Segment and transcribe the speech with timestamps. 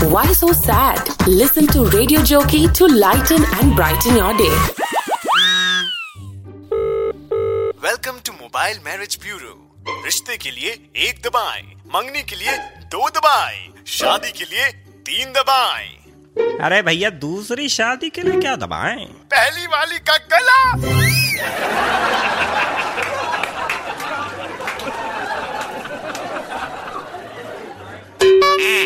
[0.00, 1.08] Why so sad?
[1.26, 4.54] Listen to Radio Jockey to lighten and brighten your day.
[7.84, 9.54] Welcome to mobile marriage bureau
[10.04, 10.70] रिश्ते के लिए
[11.08, 11.62] एक दबाएँ,
[11.94, 12.56] मंगनी के लिए
[12.94, 13.58] दो दबाएँ,
[13.98, 14.70] शादी के लिए
[15.10, 15.88] तीन दबाएँ।
[16.66, 19.04] अरे भैया दूसरी शादी के लिए क्या दबाएँ?
[19.34, 20.60] पहली वाली का गला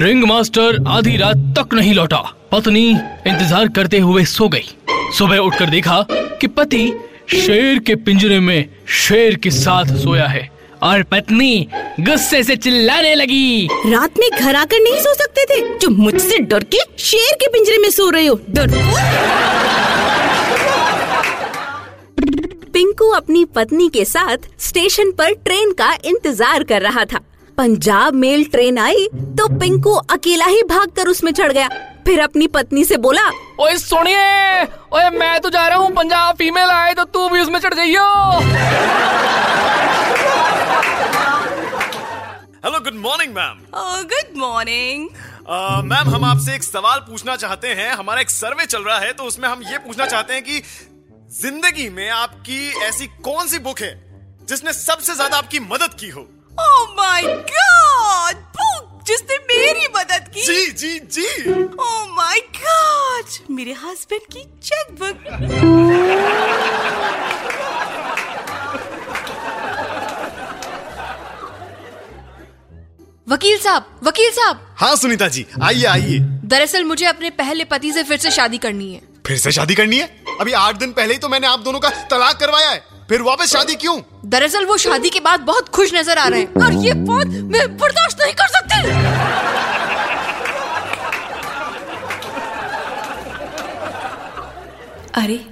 [0.02, 2.18] रिंग मास्टर आधी रात तक नहीं लौटा।
[2.52, 4.64] पत्नी इंतज़ार करते हुए सो गई।
[5.18, 6.00] सुबह उठकर देखा
[6.40, 6.86] कि पति
[7.34, 10.48] शेर के पिंजरे में शेर के साथ सोया है
[10.82, 11.68] और पत्नी
[12.00, 15.60] गुस्से से चिल्लाने लगी। रात में घर आकर नहीं सो सकते थे?
[15.78, 18.70] जो मुझसे डर के शेर के पिंजरे में सो रहे हो, डर।
[22.72, 27.20] पिंकू अपनी पत्नी के साथ स्टेशन पर ट्रेन का इंतज़ार कर रहा था।
[27.58, 29.06] पंजाब मेल ट्रेन आई
[29.38, 31.68] तो पिंकू अकेला ही भागकर उसमें चढ़ गया।
[32.06, 33.28] फिर अपनी पत्नी से बोला
[33.60, 34.62] ओए सुनिए
[34.94, 38.06] ओए मैं तो जा रहा हूँ पंजाब फीमेल आए तो तू भी उसमें चढ़ जाइयो।
[42.64, 43.62] Hello good morning ma'am
[44.08, 45.08] good morning
[45.86, 49.24] ma'am हम आपसे एक सवाल पूछना चाहते हैं। हमारा एक सर्वे चल रहा है तो
[49.24, 50.62] उसमें हम ये पूछना चाहते हैं कि
[51.32, 53.94] ज़िंदगी में आपकी ऐसी कौन सी बुक है
[54.48, 56.28] जिसने सबसे ज़्यादा आपकी मदद की हो?
[56.60, 63.72] ओह माय गॉड बुक जिसने मेरी मदद की। जी जी जी। ओह माय गॉड मेरे
[63.84, 65.16] हस्बैंड की चेकबुक
[73.26, 78.02] वकील साहब वकील साहब। हाँ सुनीता जी आइए आइए। दरअसल मुझे अपने पहले पति से
[78.04, 80.06] फिर से शादी करनी है। फिर से शादी करनी है?
[80.40, 83.52] अभी आठ दिन पहले ही तो मैंने आप दोनों का तलाक करवाया है। फिर वापस
[83.52, 84.00] शादी क्यों?
[84.26, 87.66] दरअसल वो शादी के बाद बहुत खुश नज़र आ रहे हैं। और ये बात मैं
[87.78, 88.80] बर्दाश्त नहीं कर सकती।
[95.14, 95.44] अरे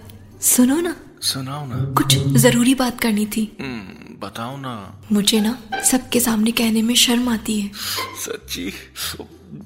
[0.43, 4.72] सुनो ना। सुनाओ ना। कुछ ज़रूरी बात करनी थी। हम्म, बताओ ना।
[5.12, 5.56] मुझे ना
[5.91, 7.71] सबके सामने कहने में शर्म आती है।
[8.25, 8.72] सच्ची?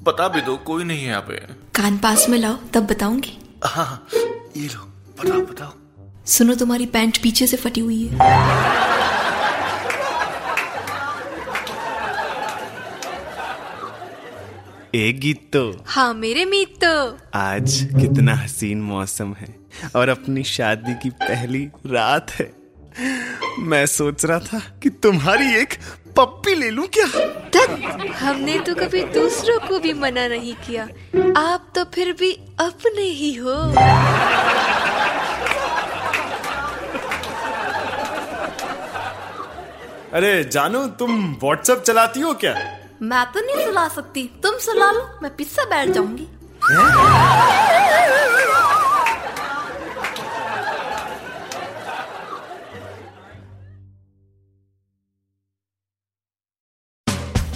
[0.03, 1.37] बता भी दो कोई नहीं है यहाँ पे।
[1.75, 4.07] कान पास में लाओ तब बताऊँगी। हाँ
[4.57, 4.91] ये लो
[5.21, 5.73] बताओ बताओ।
[6.27, 8.15] सुनो तुम्हारी पैंट पीछे से फटी हुई है।
[14.95, 19.55] एक गीत तो। हाँ मेरे मीत तो। आज कितना हसीन मौसम है
[19.97, 22.53] और अपनी शादी की पहली रात है।
[23.59, 25.75] मैं सोच रहा था कि तुम्हारी एक
[26.17, 27.07] पप्पी ले लूँ क्या?
[27.57, 30.85] तक। हमने तो कभी दूसरों को भी मना नहीं किया।
[31.41, 33.57] आप तो फिर भी अपने ही हो।
[40.15, 42.53] अरे जानो तुम व्हाट्सएप चलाती हो क्या?
[43.03, 46.27] मैं तो नहीं सुला सकती। तुम सुला लो मैं पिस्सा बैठ जाऊँगी।